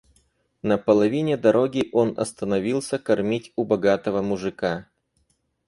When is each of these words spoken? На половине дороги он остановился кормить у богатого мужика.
На 0.63 0.79
половине 0.79 1.37
дороги 1.37 1.89
он 1.93 2.15
остановился 2.17 2.97
кормить 2.97 3.53
у 3.55 3.65
богатого 3.65 4.23
мужика. 4.23 4.87